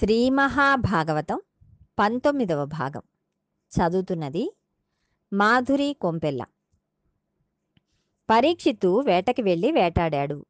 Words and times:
శ్రీ 0.00 0.30
మహాభాగవతం 0.30 1.40
పంతొమ్మిదవ 1.98 2.64
భాగం. 2.64 3.02
చదువుతున్నది 3.72 4.56
మాధురి 5.32 5.96
కొంపెల్ల. 6.00 6.44
పరీక్షిత్తు 8.30 9.02
వేటకి 9.06 9.42
వెళ్ళి 9.42 9.72
వేటాడాడు. 9.72 10.46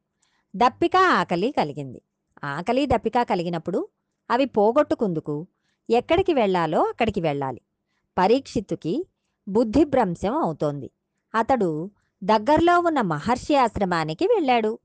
దప్పిక 0.55 0.95
ఆకలి 0.95 1.51
కలిగింది. 1.51 2.01
ఆకలి 2.43 2.85
దప్పిక 2.85 3.21
కలిగినప్పుడు 3.21 3.87
అవి 4.31 4.45
పోగొట్టుకుందుకు 4.45 5.47
ఎక్కడికి 5.89 6.33
వెళ్ళాలో 6.33 6.83
అక్కడికి 6.83 7.21
వెళ్ళాలి. 7.21 7.61
పరీక్షిత్తుకి 8.17 9.07
బుద్ధిభ్రంశం 9.47 10.37
అవుతోంది. 10.37 10.91
అతడు 11.35 11.91
దగ్గరలో 12.23 12.79
ఉన్న 12.79 13.01
మహర్షి 13.01 13.55
ఆశ్రమానికి 13.55 14.25
వెళ్ళాడు. 14.25 14.79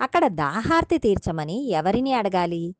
అక్కడ 0.00 0.26
దాహార్తి 0.26 0.98
తీర్చమని 0.98 1.68
ఎవరిని 1.68 2.12
అడగాలి? 2.12 2.74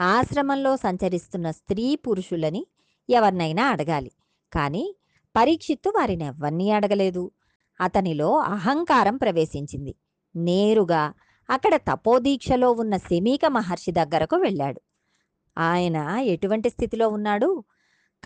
ఆశ్రమంలో 0.00 0.76
సంచరిస్తున్న 0.76 1.50
స్త్రీ 1.50 1.96
పురుషులని 1.96 2.66
ఎవరినైనా 3.10 3.68
అడగాలి. 3.68 4.12
కానీ 4.52 4.96
పరీక్షిత్తు 5.36 5.92
వారిని 5.96 6.24
ఎవరినీ 6.24 6.70
అడగలేదు. 6.70 7.30
అతనిలో 7.80 8.36
అహంకారం 8.36 9.16
ప్రవేశించింది. 9.16 9.94
నేరుగా 10.36 11.12
అక్కడ 11.50 11.76
తపోదీక్షలో 11.76 12.72
ఉన్న 12.72 12.96
శమీక 12.96 13.46
మహర్షి 13.46 13.92
దగ్గరకు 13.92 14.36
వెళ్ళాడు. 14.36 14.80
ఆయన 15.58 15.96
ఎటువంటి 16.20 16.70
స్థితిలో 16.70 17.08
ఉన్నాడు? 17.08 17.64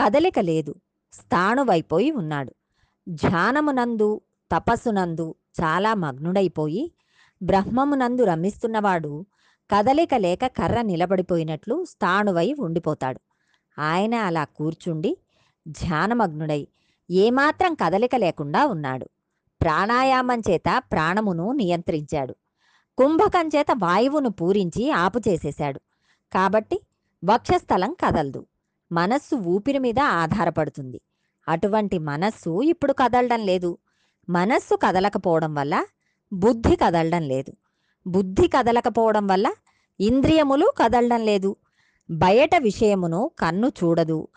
కదలిక 0.03 0.39
లేదు. 0.39 0.75
స్థాణువైపోయి 1.13 2.11
ఉన్నాడు. 2.11 2.55
ధ్యానమునందు 3.09 4.21
తపస్సునందు 4.53 5.35
చాలా 5.61 5.95
మగ్నుడైపోయి 5.95 6.93
బ్రహ్మమునందు 7.43 8.25
రమిస్తున్నవాడు 8.25 9.27
కదలిక 9.75 10.15
లేక 10.15 10.47
కర్ర 10.47 10.83
నిలబడిపోయినట్లు 10.83 11.85
స్థాణువై 11.85 12.55
ఉండిపోతాడు. 12.59 13.21
ఆయన 13.79 14.15
అలా 14.15 14.45
కూర్చుండి 14.45 15.17
ధ్యానమగ్నుడై 15.69 16.69
ఏమాత్రం 17.11 17.75
కదలిక 17.75 18.17
లేకుండా 18.17 18.67
ఉన్నాడు. 18.67 19.09
ప్రాణాయామం 19.63 20.41
చేత 20.51 20.83
ప్రాణమును 20.93 21.53
నియంత్రించాడు. 21.53 22.37
కుంభకం 22.99 23.49
చేత 23.49 23.67
వాయువును 23.79 24.29
పూరించి 24.29 24.91
ఆపు 24.91 25.21
చేసేశాడు 25.29 25.81
కాబట్టి 26.33 26.81
వక్షస్థలం 27.25 27.97
కదలదు. 28.07 28.47
మనస్సు 28.93 29.37
ఊపిరి 29.37 29.79
మీద 29.79 29.99
ఆధారపడుతుంది. 29.99 31.01
అటువంటి 31.49 31.99
మనస్సు 31.99 32.63
ఇప్పుడు 32.63 32.93
కదలడం 32.93 33.41
లేదు. 33.41 33.79
మనస్సు 34.29 34.75
కదలకపోవడం 34.77 35.55
వల్ల 35.55 35.85
బుద్ధి 36.33 36.77
కదలడం 36.77 37.23
లేదు. 37.23 37.53
బుద్ధి 38.07 38.49
కదలకపోవడం 38.49 39.27
వల్ల 39.27 39.53
ఇంద్రియములు 40.01 40.73
కదలడం 40.79 41.21
లేదు. 41.25 41.57
బయట 42.11 42.51
విషయమును 42.57 43.31
కన్ను 43.39 43.69
చూడదు. 43.69 44.29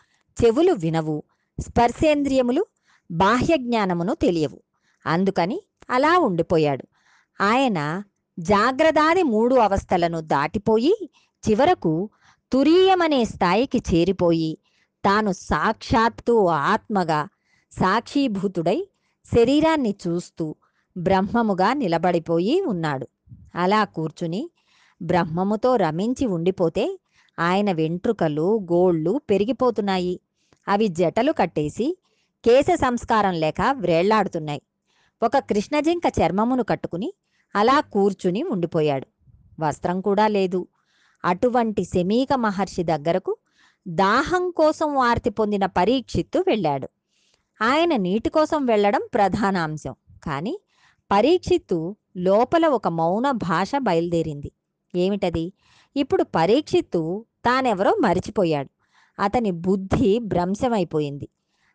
చెవులు 0.45 0.73
వినవు. 0.73 1.23
స్పర్శేంద్రియములు 1.59 2.65
బాహ్య 3.11 3.57
జ్ఞానమును 3.57 4.15
తెలియవు. 4.15 4.61
అందుకని 5.05 5.61
అలా 5.89 6.17
ఉండిపోయాడు. 6.17 6.83
ఆయన 7.41 8.03
జాగ్రదాది 8.39 9.23
మూడు 9.23 9.55
అవస్థలను 9.55 10.21
దాటిపోయి 10.21 11.09
చివరకు 11.49 12.09
తురీయమనే 12.51 13.25
స్థాయికి 13.25 13.77
చేరిపోయి 13.77 14.57
తాను 15.05 15.31
సాక్షాత్తు 15.31 16.47
ఆత్మగా 16.47 17.27
సాక్షీభూతుడై 17.71 18.87
శరీరాన్ని 19.35 19.95
చూస్తూ 20.07 20.55
బ్రహ్మముగా 20.97 21.73
నిలబడిపోయి 21.73 22.61
ఉన్నాడు. 22.61 23.07
అలా 23.55 23.83
కూర్చుని 23.83 24.49
బ్రహ్మముతో 25.01 25.75
రమించి 25.75 26.25
ఉండిపోతే 26.25 26.99
ఆయన 27.39 27.71
వెంట్రుకలు 27.71 28.59
గోళ్ళు 28.71 29.21
పెరిగిపోతున్నాయి. 29.29 30.19
అవి 30.67 30.87
జటలు 30.87 31.31
కట్టేసి 31.31 31.97
కేశ 32.45 32.65
సంస్కారం 32.75 33.33
లేక 33.33 33.61
వ్రేళ్ళాడుతున్నాయి 33.71 34.61
ఒక 35.23 35.37
కృష్ణజింక 35.37 36.01
చర్మమును 36.21 36.63
కట్టుకుని 36.63 37.13
అలా 37.55 37.79
కూర్చుని 37.79 38.43
ఉండిపోయాడు. 38.43 39.07
వస్త్రం 39.59 40.01
కూడా 40.01 40.27
లేదు. 40.27 40.67
అటువంటి 41.25 41.83
శమీక 41.83 42.33
మహర్షి 42.33 42.83
దగ్గరకు 42.83 43.37
దాహం 43.87 44.51
కోసం 44.51 44.95
వార్తి 44.95 45.29
పొందిన 45.29 45.65
పరీక్షిత్తు 45.65 46.43
వెళ్ళాడు. 46.47 46.89
ఆయన 47.61 47.95
నీటి 47.95 48.29
కోసం 48.29 48.65
వెళ్ళడం 48.65 49.01
ప్రధాన 49.13 49.57
అంశం 49.57 49.95
కానీ 50.23 50.59
పరీక్షిత్తు 51.11 51.95
లోపల 52.17 52.67
ఒక 52.67 52.87
మౌన 52.87 53.31
భాష 53.31 53.71
బయలుదేరింది. 53.77 54.51
ఏమిటది? 54.97 55.53
ఇప్పుడు 55.95 56.23
పరీక్షిత్తు 56.23 57.25
తానెవరో 57.45 57.95
మరిచిపోయాడు. 58.01 58.69
అతని 59.21 59.51
బుద్ధి 59.51 60.19
భ్రంశమైపోయింది. 60.19 61.29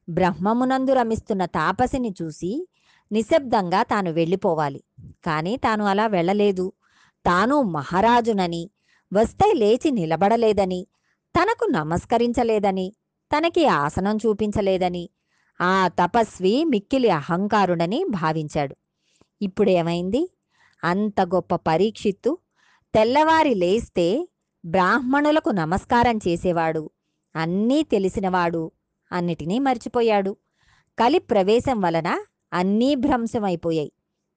బ్రహ్మమునందు 0.08 0.92
రమిస్తున్న 0.92 1.44
తాపసిని 1.44 2.14
చూసి 2.22 2.69
నిశ్శబ్దంగా 3.12 3.82
తాను 3.82 4.12
వెళ్ళిపోవాలి. 4.12 4.82
కానీ 5.25 5.56
తాను 5.56 5.84
అలా 5.84 6.06
వెళ్ళలేదు. 6.06 6.72
తాను 7.26 7.62
మహారాజునని 7.62 8.70
వస్తే 9.12 9.52
లేచి 9.52 9.91
నిలబడలేదని 9.91 10.87
తనకు 11.41 11.64
నమస్కరించలేదని 11.64 12.92
తనకి 13.37 13.66
ఆసనం 13.66 14.16
చూపించలేదని 14.16 15.10
ఆ 15.60 15.88
తపస్వి 15.88 16.64
మిక్కిలి 16.64 17.10
అహంకారుడని 17.10 18.04
భావించాడు. 18.08 18.76
ఇప్పుడేమైంది? 19.42 20.31
అంత 20.84 21.20
గొప్ప 21.20 21.56
పరీక్షిత్తు 21.56 22.38
తెల్లవారి 22.94 23.54
లేస్తే 23.54 24.28
బ్రాహ్మణులకు 24.64 25.50
నమస్కారం 25.50 26.16
చేసేవాడు. 26.16 26.90
అన్నీ 27.36 27.82
తెలిసినవాడు. 27.82 28.72
అన్నిటినీ 29.12 29.58
మర్చిపోయాడు. 29.58 30.36
కలి 30.98 31.18
ప్రవేశం 31.18 31.80
వలన 31.80 32.24
అన్నీ 32.52 32.94
భ్రంశమైపోయాయి. 32.94 33.92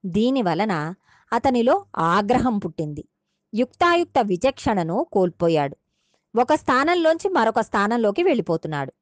దీని 0.06 0.42
వలన 0.42 0.94
అతనిలో 1.34 1.86
ఆగ్రహం 1.98 2.58
పుట్టింది. 2.58 3.06
యుక్తాయుక్త 3.54 4.14
విచక్షణను 4.22 5.08
కోల్పోయాడు. 5.12 5.78
ఒక 6.42 6.54
స్థానంలోంచి 6.54 7.30
మరొక 7.30 7.60
స్థానంలోకి 7.60 8.24
వెళ్ళిపోతున్నాడు. 8.24 8.94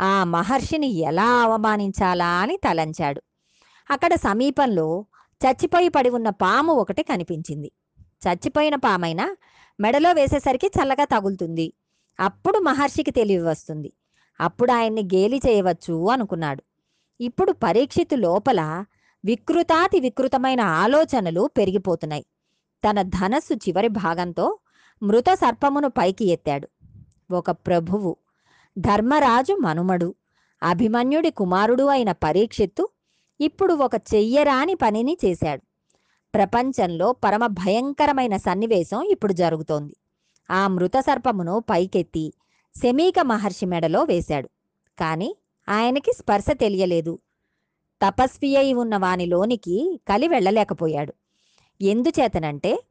ఆ 0.00 0.24
మహర్షిని 0.24 0.86
ఎలా 0.86 1.26
అవమానించాలా 1.26 2.28
అని 2.28 2.56
తలంచాడు. 2.56 3.22
అక్కడ 3.90 4.14
సమీపంలో 4.14 5.06
చచ్చిపోయి 5.46 5.88
పడి 5.88 6.10
ఉన్న 6.10 6.30
పాము 6.30 6.72
ఒకటి 6.72 7.02
కనిపించింది. 7.02 7.72
చచ్చిపోయిన 8.28 8.74
పామైనా 8.74 9.36
మెడలో 9.80 10.12
వేసేసరికి 10.12 10.66
చల్లగా 10.66 11.04
తగులుతుంది. 11.04 11.72
అప్పుడు 12.20 12.58
మహర్షికి 12.58 13.10
తెలివి 13.10 13.42
వస్తుంది. 13.42 13.92
అప్పుడు 14.40 14.72
ఆయన్ని 14.72 15.02
గేలి 15.02 15.40
చేయవచ్చు 15.46 16.10
అనుకున్నాడు. 16.10 16.62
ఇప్పుడు 17.20 17.52
పరీక్షితు 17.52 18.14
లోపల 18.14 18.84
వికృతాతి 19.24 20.00
వికృతమైన 20.00 20.60
ఆలోచనలు 20.60 21.50
పెరిగిపోతున్నాయి. 21.56 22.26
తన 22.90 23.02
ధనస్సు 23.02 23.54
చివరి 23.54 23.88
భాగంతో 23.88 24.58
మృత 25.02 25.24
సర్పమును 25.34 25.88
పైకి 25.88 26.24
ఎత్తాడు. 26.28 26.68
ఒక 27.30 27.50
ప్రభువు 27.50 28.16
ధర్మరాజు 28.78 29.58
మనుమడు 29.60 30.14
అభిమన్యుడి 30.62 31.30
కుమారుడు 31.30 31.84
అయిన 31.84 32.12
పరీక్షిత్తు 32.12 32.88
ఇప్పుడు 33.40 33.74
ఒక 33.74 33.94
చెయ్యరాని 34.14 34.74
పనిని 34.74 35.18
చేశాడు. 35.24 35.62
ప్రపంచంలో 36.34 37.12
పరమ 37.12 37.46
భయంకరమైన 37.46 38.36
సన్నివేశం 38.36 39.02
ఇప్పుడు 39.02 39.32
జరుగుతోంది. 39.32 39.96
ఆ 40.50 40.68
మృత 40.68 40.96
సర్పమును 41.00 41.64
పైకెత్తి 41.70 42.32
శమీక 42.82 43.14
మహర్షి 43.22 43.66
మెడలో 43.66 44.04
వేశాడు. 44.04 44.48
కాని 44.98 45.36
ఆయనకి 45.68 46.12
స్పర్శ 46.12 46.44
తెలియలేదు. 46.52 47.18
తపస్వి 48.02 48.56
అయి 48.56 48.72
ఉన్న 48.74 48.96
వానిలోనికి 48.96 50.00
కలి 50.08 50.28
వెళ్ళలేకపోయాడు. 50.28 51.14
ఎందుచేతనంటే 51.80 52.82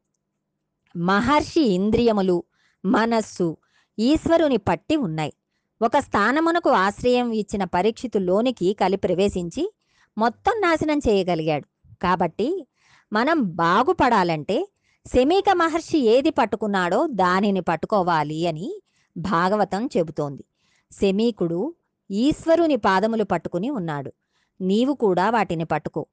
మహర్షి 0.98 1.62
ఇంద్రియములు 1.62 2.44
మనస్సు 2.86 3.58
ఈశ్వరుని 4.00 4.58
పట్టి 4.58 4.96
ఉన్నాయి. 4.96 5.34
ఒక 5.82 5.98
స్థానమునకు 5.98 6.70
ఆశ్రయం 6.70 7.32
ఇచ్చిన 7.32 7.64
పరీక్షితులోనికి 7.64 8.74
కలి 8.74 8.98
ప్రవేశించి 8.98 9.74
మొత్తం 10.18 10.62
నాశనం 10.62 10.98
చేయగలిగాడు. 10.98 11.96
కాబట్టి 12.02 12.68
మనం 13.14 13.44
బాగుపడాలంటే 13.44 14.68
శమీక 15.06 15.46
మహర్షి 15.54 15.98
ఏది 15.98 16.30
పట్టుకున్నాడో 16.30 17.08
దానిని 17.08 17.62
పట్టుకోవాలి 17.62 18.48
అని 18.48 18.82
భాగవతం 19.18 19.90
చెబుతోంది. 19.98 20.44
శమీకుడు 20.92 21.76
ఈశ్వరుని 22.12 22.76
పాదములు 22.76 23.24
పట్టుకుని 23.24 23.70
ఉన్నాడు. 23.70 24.14
నీవు 24.62 24.94
కూడా 24.94 25.30
వాటిని 25.30 25.66
పట్టుకో. 25.66 26.06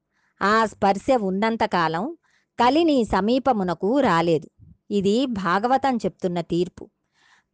ఆ 0.42 0.66
స్పర్శ 0.66 1.06
ఉన్నంతకాలం 1.22 2.16
కలి 2.60 2.84
నీ 2.84 3.04
సమీపమునకు 3.04 4.00
రాలేదు. 4.00 4.50
ఇది 4.90 5.26
భాగవతం 5.26 5.96
చెప్తున్న 5.96 6.40
తీర్పు. 6.40 6.88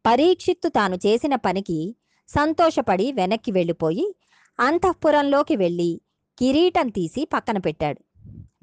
పరీక్షిత్తు 0.05 0.69
తాను 0.69 0.95
చేసిన 0.95 1.35
పనికి 1.35 1.95
సంతోషపడి 2.27 3.11
వెనక్కి 3.11 3.51
వెళ్ళిపోయి 3.51 4.15
అంతఃపురంలోకి 4.59 5.55
వెళ్ళి 5.55 6.01
కిరీటం 6.39 6.89
తీసి 6.89 7.25
పక్కన 7.33 7.57
పెట్టాడు. 7.57 8.04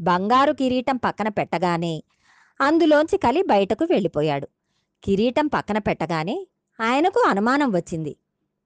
బంగారు 0.02 0.52
కిరీటం 0.52 0.96
పక్కన 0.96 1.28
పెట్టగానే 1.28 2.02
అందులోంచి 2.60 3.16
కలి 3.18 3.42
బయటకు 3.42 3.84
వెళ్ళిపోయాడు. 3.84 4.48
కిరీటం 5.04 5.46
పక్కన 5.46 5.78
పెట్టగానే 5.78 6.46
ఆయనకు 6.80 7.24
అనుమానం 7.28 7.70
వచ్చింది. 7.70 8.16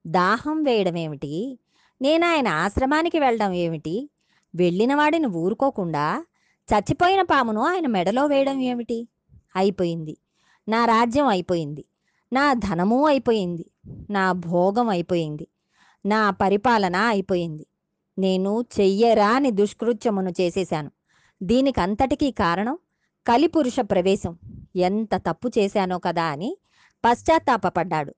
దాహం 0.07 0.63
వేయడం 0.63 0.97
ఏమిటి 0.97 1.59
నేను 2.01 2.27
ఆయన 2.27 2.47
ఆశ్రమానికి 2.47 3.19
వెళ్ళడం 3.19 3.53
ఏమిటి? 3.53 4.09
వెళ్ళిన 4.55 4.95
వాడిని 4.95 5.25
ఊరుకోకుండా 5.25 6.25
చచ్చిపోయిన 6.73 7.21
పామును 7.21 7.61
ఆయన 7.61 7.87
మెడలో 7.87 8.25
వేయడం 8.25 8.59
ఏమిటి? 8.59 9.07
అయిపోయింది. 9.55 10.17
నా 10.69 10.85
రాజ్యం 10.85 11.27
అయిపోయింది. 11.27 11.85
నా 12.33 12.53
ధనము 12.53 13.07
అయిపోయింది. 13.07 13.71
నా 14.09 14.31
భోగం 14.31 14.89
అయిపోయింది. 14.89 15.47
నా 16.05 16.29
పరిపాలన 16.29 16.95
అయిపోయింది. 16.95 17.67
నేను 18.19 18.65
చెయ్యరాని 18.79 19.51
దుష్కృత్యమును 19.51 20.29
చేసేశాను. 20.41 20.91
దీనికంతటికీ 21.41 22.31
కారణం 22.31 22.77
కలిపురుష 23.27 23.79
ప్రవేశం. 23.79 24.37
ఎంత 24.75 25.15
తప్పు 25.15 25.47
చేశానో 25.57 25.97
కదా 25.99 26.23
అని 26.23 26.57
పశ్చాత్తాపపడ్డాడు. 27.05 28.11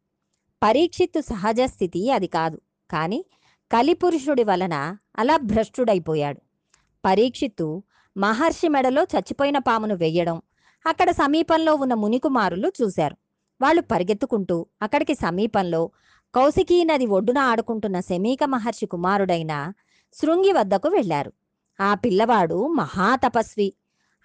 పరీక్షిత్తు 0.63 1.19
సహజ 1.19 1.61
స్థితి 1.65 2.11
అది 2.11 2.27
కాదు. 2.27 2.57
కానీ 2.91 3.25
కలిపురుషుడి 3.71 4.43
వలన 4.43 4.97
అలా 5.17 5.37
భ్రష్టుడైపోయాడు 5.37 6.39
పరీక్షిత్తు 7.05 7.83
మహర్షి 8.17 8.67
మెడలో 8.67 9.03
చచ్చిపోయిన 9.03 9.57
పామును 9.57 9.95
వెయ్యడం 9.95 10.41
అక్కడ 10.85 11.11
సమీపంలో 11.11 11.75
ఉన్న 11.75 11.93
మునికుమారులు 11.93 12.71
చూశారు. 12.81 13.17
వాళ్ళు 13.61 13.81
పరిగెత్తుకుంటూ 13.81 14.65
అక్కడికి 14.81 15.13
సమీపంలో 15.13 15.91
కౌశికీ 16.33 16.83
నది 16.83 17.05
ఒడ్డున 17.05 17.37
ఆడుకుంటున్న 17.37 17.99
శమీక 17.99 18.43
మహర్షి 18.43 18.85
కుమారుడైన 18.85 19.73
శృంగి 20.13 20.51
వద్దకు 20.51 20.89
వెళ్ళారు. 20.89 21.31
ఆ 21.81 21.93
పిల్లవాడు 21.93 22.67
మహాతపస్వి 22.67 23.73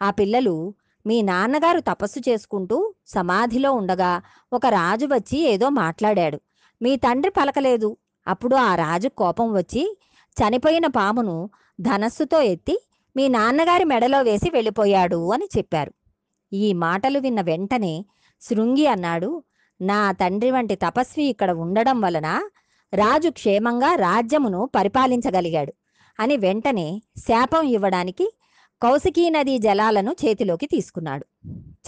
ఆ 0.03 0.11
పిల్లలు 0.11 0.75
మీ 1.07 1.23
నాన్నగారు 1.23 1.81
తపస్సు 1.81 2.31
చేసుకుంటూ 2.31 2.95
సమాధిలో 3.07 3.73
ఉండగా 3.73 4.23
ఒక 4.53 4.67
రాజు 4.67 5.07
వచ్చి 5.07 5.39
ఏదో 5.39 5.69
మాట్లాడాడు. 5.69 6.41
మీ 6.83 6.97
తండ్రి 6.97 7.31
పలకలేదు. 7.31 7.97
అప్పుడు 8.29 8.57
ఆ 8.57 8.75
రాజు 8.75 9.09
కోపం 9.09 9.53
వచ్చి 9.53 9.99
చనిపోయిన 10.37 10.87
పామును 10.87 11.51
ధనస్సుతో 11.81 12.41
ఎత్తి 12.41 12.79
మీ 13.17 13.29
నాన్నగారి 13.29 13.85
మెడలో 13.85 14.23
వేసి 14.23 14.51
వెళ్ళిపోయాడు 14.51 15.33
అని 15.33 15.49
చెప్పారు. 15.59 15.93
ఈ 16.53 16.73
మాటలు 16.73 17.19
విన్న 17.19 17.41
వెంటనే 17.41 18.05
శృంగి 18.43 18.87
అన్నాడు 18.87 19.43
నా 19.81 20.13
తండ్రి 20.13 20.51
వంటి 20.51 20.75
తపస్వి 20.75 21.25
ఇక్కడ 21.25 21.51
ఉండడం 21.51 22.01
వలన 22.01 22.27
రాజు 22.95 23.29
క్షేమంగా 23.29 23.95
రాజ్యమును 23.95 24.71
పరిపాలించగలిగాడు. 24.75 25.73
అని 26.21 26.37
వెంటనే 26.37 27.03
శాపం 27.19 27.63
ఇవ్వడానికి 27.67 28.27
కౌశికీ 28.83 29.31
నదీ 29.31 29.59
జలాలను 29.59 30.17
చేతిలోకి 30.25 30.67
తీసుకున్నాడు. 30.67 31.27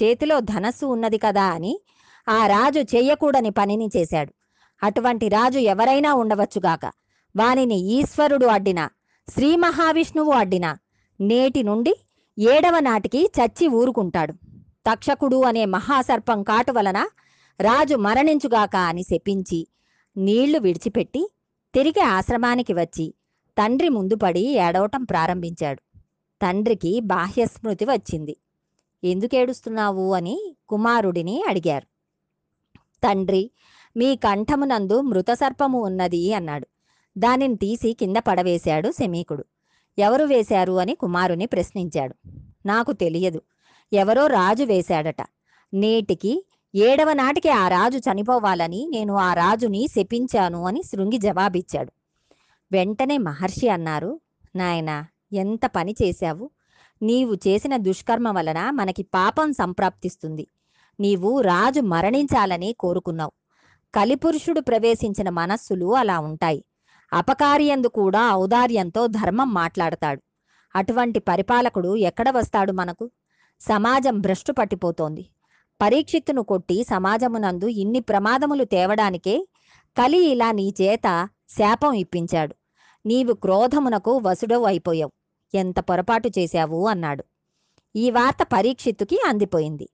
చేతిలో 0.03 0.41
ధనస్సు 0.41 0.87
ఉన్నది 0.87 1.19
కదా 1.19 1.43
అని 1.43 1.81
ఆ 2.29 2.47
రాజు 2.47 2.81
చెయ్యకూడని 2.81 3.51
పనిని 3.51 3.89
చేశాడు. 3.97 4.33
అటువంటి 4.83 5.29
రాజు 5.29 5.59
ఎవరైనా 5.59 6.15
ఉండవచ్చుగాక 6.15 6.87
వానిని 7.35 7.79
ఈశ్వరుడు 7.79 8.47
అడ్డినా 8.47 8.91
శ్రీ 9.29 9.57
మహావిష్ణువు 9.57 10.33
అడ్డినా 10.33 10.79
నేటి 11.21 11.63
నుండి 11.63 11.95
ఏడవ 12.39 12.79
నాటికి 12.79 13.31
చచ్చి 13.39 13.67
ఊరుకుంటాడు. 13.69 14.35
తక్షకుడు 14.87 15.45
అనే 15.45 15.65
మహాసర్పం 15.65 16.43
కాటు 16.43 16.73
వలన 16.73 16.99
రాజు 17.61 17.95
మరణించుగాక 17.97 18.77
అని 18.77 19.03
శపించి 19.03 19.67
నీళ్ళు 20.17 20.59
విడిచిపెట్టి 20.59 21.23
తిరిగి 21.75 22.01
ఆశ్రమానికి 22.01 22.73
వచ్చి 22.73 23.15
తండ్రి 23.59 23.89
ముందుపడి 23.89 24.41
ఏడవటం 24.41 25.05
ప్రారంభించాడు. 25.05 25.99
తండ్రికి 26.43 27.01
బాహ్యస్మృతి 27.01 27.85
వచ్చింది. 27.85 28.37
ఎందుకు 29.05 29.37
ఏడుస్తున్నావు? 29.37 30.15
అని 30.15 30.57
కుమారుడిని 30.69 31.45
అడిగారు. 31.49 31.87
తండ్రి 33.05 33.51
మీ 33.97 34.17
కంఠమునందు 34.17 35.01
మృతసర్పము 35.01 35.83
ఉన్నది 35.83 36.35
అన్నాడు. 36.35 36.67
దానిని 37.19 37.57
తీసి 37.57 37.93
కింద 37.93 38.17
పడవేశాడు 38.17 38.91
శమీకుడు. 38.91 39.45
ఎవరు 39.99 40.25
వేశారు? 40.25 40.73
అని 40.73 40.95
కుమారుని 40.95 41.47
ప్రశ్నించాడు. 41.47 42.15
నాకు 42.67 42.93
తెలియదు. 42.93 43.43
ఎవరో 43.93 44.27
రాజు 44.27 44.65
వేశాడట. 44.65 45.27
నేటికి 45.75 46.47
ఏడవ 46.75 47.13
నాటికి 47.13 47.49
ఆ 47.49 47.69
రాజు 47.69 47.99
చనిపోవాలని 47.99 48.87
నేను 48.91 49.15
ఆ 49.15 49.35
రాజుని 49.35 49.87
శపించాను 49.89 50.67
అని 50.67 50.83
శృంగి 50.83 51.19
జవాబిచ్చాడు. 51.19 51.93
వెంటనే 52.73 53.19
మహర్షి 53.19 53.69
అన్నారు 53.69 54.21
నాయనా 54.57 55.07
ఎంత 55.33 55.67
పని 55.67 55.95
చేశావు? 56.03 56.51
నీవు 57.03 57.35
చేసిన 57.35 57.77
దుష్కర్మ 57.77 58.29
వలన 58.31 58.71
మనకి 58.71 59.03
పాపం 59.03 59.53
సంప్రాప్తిస్తుంది. 59.53 60.47
నీవు 61.01 61.41
రాజు 61.41 61.81
మరణించాలని 61.81 62.77
కోరుకున్నావు. 62.81 63.33
కలిపురుషుడు 63.95 64.61
ప్రవేశించిన 64.61 65.29
మనస్సులు 65.29 65.95
అలా 65.95 66.21
ఉంటాయి. 66.21 66.65
అపకార్యందు 67.13 67.87
కూడా 67.87 68.33
ఔదార్యంతో 68.33 69.07
ధర్మం 69.07 69.55
మాట్లాడతాడు. 69.55 70.23
అటువంటి 70.77 71.19
పరిపాలకుడు 71.19 71.97
ఎక్కడ 71.97 72.31
వస్తాడు 72.31 72.73
మనకు? 72.73 73.11
సమాజం 73.61 74.21
భ్రష్టు 74.21 74.53
పట్టిపోతోంది. 74.53 75.29
పరీక్షిత్తును 75.83 76.43
కొట్టి 76.43 76.85
సమాజమునందు 76.85 77.67
ఇన్ని 77.67 78.01
ప్రమాదములు 78.01 78.65
తేవడానికే 78.65 79.49
కలి 79.99 80.25
ఇలా 80.25 80.53
నీ 80.53 80.75
చేత 80.83 81.29
శాపం 81.49 81.93
ఇప్పించాడు. 81.93 82.55
నీవు 83.07 83.33
క్రోధమునకు 83.33 84.19
వసుడవు 84.19 84.65
అయిపోయావు. 84.65 85.13
ఎంత 85.55 85.81
పొరపాటు 85.81 86.31
చేశావు? 86.39 86.87
అన్నాడు. 86.87 87.25
ఈ 87.95 88.11
వార్త 88.11 88.43
పరీక్షిత్తుకి 88.53 89.19
అందిపోయింది. 89.27 89.89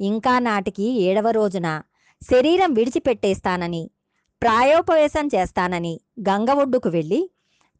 ఇంకా 0.00 0.38
నాటికి 0.38 0.86
ఏడవ 1.00 1.30
రోజున 1.30 1.82
శరీరం 2.22 2.72
విడిచిపెట్టేస్తానని 2.74 3.90
ప్రాయోపవేశం 4.42 5.26
చేస్తానని 5.34 6.00
గంగ 6.28 6.50
ఒడ్డుకు 6.50 6.88
వెళ్ళి 6.88 7.30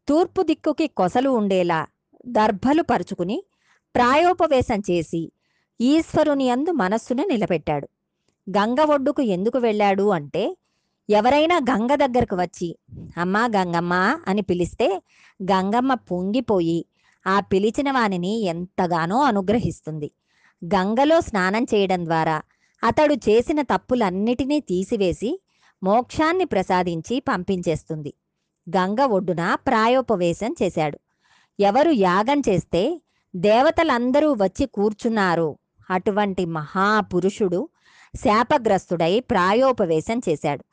తూర్పు 0.07 0.41
దిక్కుకి 0.41 0.87
కొసలు 0.87 1.29
ఉండేలా 1.29 1.87
దర్భలు 2.25 2.83
పరుచుకుని 2.83 3.43
ప్రాయోపవేశం 3.95 4.79
చేసి 4.91 5.31
ఈశ్వరుని 5.81 6.49
అందు 6.49 6.71
మనస్సును 6.71 7.23
నిలబెట్టాడు. 7.23 7.87
గంగ 8.47 8.81
ఒడ్డుకు 8.81 9.21
ఎందుకు 9.21 9.57
వెళ్ళాడు 9.57 10.09
అంటే 10.09 10.43
ఎవరైనా 11.09 11.57
గంగ 11.57 11.95
దగ్గరకు 11.95 12.35
వచ్చి 12.35 12.75
అమ్మా 13.17 13.45
గంగమ్మ 13.45 13.93
అని 14.27 14.41
పిలిస్తే 14.41 15.03
గంగమ్మ 15.43 15.93
పొంగిపోయి 15.93 16.85
ఆ 17.27 17.39
పిలిచిన 17.39 17.91
వానిని 17.91 18.41
ఎంతగానో 18.41 19.17
అనుగ్రహిస్తుంది. 19.21 20.11
గంగలో 20.65 21.21
స్నానం 21.21 21.63
చేయడం 21.63 22.05
ద్వారా 22.05 22.41
అతడు 22.83 23.13
చేసిన 23.13 23.61
తప్పులన్నిటినీ 23.61 24.59
తీసివేసి 24.59 25.41
మోక్షాన్ని 25.83 26.45
ప్రసాదించి 26.45 27.19
పంపించేస్తుంది. 27.19 28.13
గంగ 28.69 29.01
ఒడ్డున 29.01 29.55
ప్రాయోపవేశం 29.55 30.55
చేశాడు. 30.63 30.99
ఎవరు 31.59 31.91
యాగం 31.91 32.41
చేస్తే 32.49 33.01
దేవతలందరూ 33.35 34.33
వచ్చి 34.33 34.65
కూర్చున్నారు. 34.65 35.57
అటువంటి 35.89 36.45
మహాపురుషుడు 36.45 37.69
శాపగ్రస్తుడై 38.15 39.19
ప్రాయోపవేశం 39.19 40.21
చేశాడు. 40.29 40.63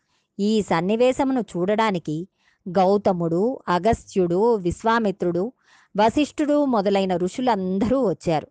ఈ 0.40 0.62
సన్నివేశమును 0.62 1.40
చూడడానికి 1.40 2.28
గౌతముడు 2.68 3.58
అగస్త్యుడు 3.68 4.54
విశ్వామిత్రుడు 4.54 5.52
వశిష్ఠుడు 5.96 6.64
మొదలైన 6.64 7.16
ఋషులందరూ 7.16 8.08
వచ్చారు. 8.08 8.48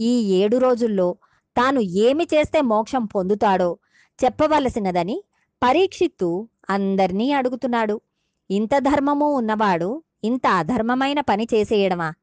ఈ 0.00 0.22
ఏడు 0.22 0.56
రోజుల్లో 0.56 1.16
తాను 1.56 1.80
ఏమి 1.80 2.24
చేస్తే 2.34 2.60
మోక్షం 2.60 3.04
పొందుతాడో 3.04 3.78
చెప్పవలసినదని 4.24 5.24
పరీక్షిత్తు 5.62 6.48
అందర్నీ 6.70 7.32
అడుగుతున్నాడు. 7.32 8.00
ఇంత 8.50 8.78
ధర్మము 8.78 9.34
ఉన్నవాడు 9.34 10.02
ఇంత 10.24 10.46
అధర్మమైన 10.46 11.20
పని 11.20 11.46
చేసేయడమా? 11.54 12.14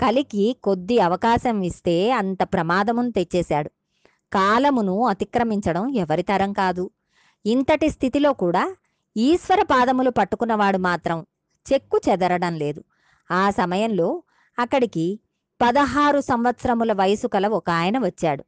కలికి 0.00 0.56
కొద్ది 0.62 0.98
అవకాశం 0.98 1.62
ఇస్తే 1.62 2.10
అంత 2.10 2.42
ప్రమాదమును 2.42 3.10
తెచ్చేశాడు. 3.10 3.70
కాలమును 4.32 5.06
అతిక్రమించడం 5.06 5.88
ఎవరి 5.94 6.22
తరం 6.22 6.52
కాదు. 6.52 6.90
ఇంతటి 7.46 7.88
స్థితిలో 7.88 8.32
కూడా 8.32 8.76
ఈశ్వర 9.16 9.62
పాదములు 9.62 10.10
పట్టుకున్నవాడు 10.10 10.78
మాత్రం 10.78 11.26
చెక్కు 11.72 12.00
చెదరడం 12.08 12.54
లేదు. 12.58 12.84
ఆ 13.30 13.50
సమయంలో 13.50 14.22
అక్కడికి 14.58 15.20
పదహారు 15.60 16.20
సంవత్సరముల 16.20 16.92
వయసు 16.92 17.26
కల 17.26 17.46
ఒక 17.46 17.70
ఆయన 17.70 17.98
వచ్చాడు. 17.98 18.44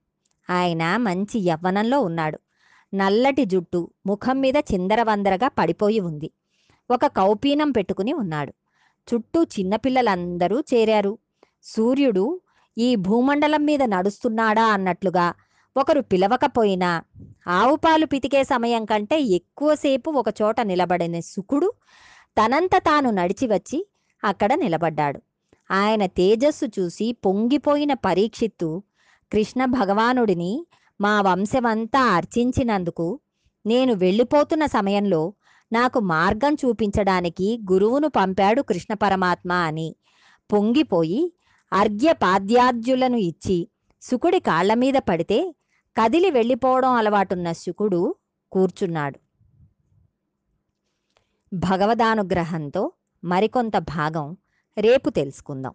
ఆయన 0.50 0.96
మంచి 0.96 1.38
యవ్వనంలో 1.38 2.00
ఉన్నాడు. 2.00 2.38
నల్లటి 2.94 3.44
జుట్టు 3.44 3.90
ముఖం 4.06 4.40
మీద 4.40 4.56
చిందరవందరగా 4.56 5.48
పడిపోయి 5.48 6.00
ఉంది. 6.00 6.30
ఒక 6.90 7.06
కౌపీనం 7.06 7.70
పెట్టుకుని 7.70 8.12
ఉన్నాడు. 8.12 8.54
చుట్టూ 9.14 9.42
చిన్నపిల్లలందరూ 9.42 10.60
చేరారు. 10.60 11.18
సూర్యుడు 11.62 12.40
ఈ 12.78 12.96
భూమండలం 12.96 13.64
మీద 13.64 13.82
నడుస్తున్నాడా? 13.82 14.64
అన్నట్లుగా 14.64 15.34
ఒకరు 15.76 16.00
పిలవకపోయినా 16.00 17.02
ఆవు 17.48 17.76
పాలు 17.76 18.06
పితికే 18.06 18.44
సమయం 18.44 18.84
కంటే 18.84 19.20
ఎక్కువసేపు 19.20 20.10
ఒకచోట 20.10 20.60
నిలబడిన 20.60 21.20
సుకుడు 21.20 21.68
తనంత 22.36 22.74
తాను 22.76 23.10
నడిచి 23.10 23.46
వచ్చి 23.46 23.86
అక్కడ 24.24 24.54
నిలబడ్డాడు. 24.54 25.20
ఆయన 25.70 26.06
తేజస్సు 26.06 26.66
చూసి 26.66 27.12
పొంగిపోయిన 27.12 27.92
పరీక్షిత్తు 27.92 28.82
కృష్ణ 29.32 29.64
భగవానుడిని 29.64 30.66
మా 31.00 31.20
వంశమంతా 31.20 32.00
అర్చించినందుకు 32.00 33.20
నేను 33.66 33.94
వెళ్ళిపోతున్న 33.94 34.66
సమయంలో 34.66 35.22
నాకు 35.72 35.98
మార్గం 36.00 36.54
చూపించడానికి 36.54 37.60
గురువును 37.72 38.08
పంపాడు 38.08 38.62
కృష్ణ 38.62 38.94
పరమాత్మ 38.94 39.52
అని 39.52 39.88
పొంగిపోయి 40.52 41.32
అర్ఘ్యపాద్యాద్యులను 41.72 43.16
ఇచ్చి 43.16 43.68
శుకుడి 44.02 44.40
కాళ్ళ 44.40 44.74
మీద 44.74 44.94
పడితే 44.94 45.54
కదిలి 45.96 46.30
వెళ్ళిపోవడం 46.30 46.92
అలవాటున్న 46.92 47.52
శుకుడు 47.52 48.14
కూర్చున్నాడు. 48.52 49.18
భగవదానుగ్రహంతో 51.54 52.92
మరికొంత 53.24 53.76
భాగం 53.78 54.36
రేపు 54.78 55.10
తెలుసుకుందాం. 55.10 55.74